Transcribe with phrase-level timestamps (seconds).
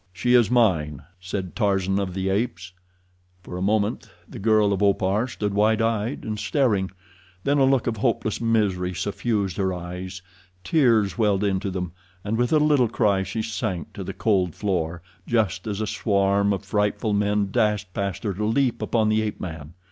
[0.11, 2.71] "She is mine," said Tarzan of the Apes.
[3.43, 6.89] For a moment the girl of Opar stood wide eyed and staring.
[7.43, 11.91] Then a look of hopeless misery suffused her eyes—tears welled into them,
[12.23, 16.51] and with a little cry she sank to the cold floor, just as a swarm
[16.51, 19.75] of frightful men dashed past her to leap upon the ape man.